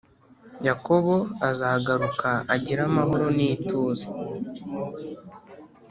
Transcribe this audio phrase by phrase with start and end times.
[0.67, 1.15] Yakobo
[1.49, 4.07] azagaruka agire amahoro n ituze